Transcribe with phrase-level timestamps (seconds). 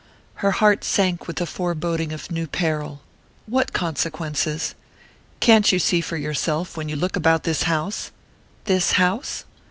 [0.41, 3.01] Her heart sank with a foreboding of new peril.
[3.45, 4.73] "What consequences?"
[5.39, 8.09] "Can't you see for yourself when you look about this house?"
[8.65, 9.45] "This house